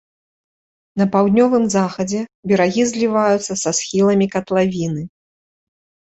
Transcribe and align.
На 1.01 1.05
паўднёвым 1.15 1.63
захадзе 1.75 2.21
берагі 2.53 2.83
зліваюцца 2.93 3.53
са 3.67 3.75
схіламі 3.83 4.31
катлавіны. 4.39 5.07